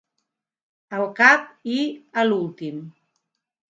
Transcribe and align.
Al 0.99 1.05
cap 1.21 1.47
i 1.77 1.79
a 2.25 2.29
l'últim. 2.31 2.85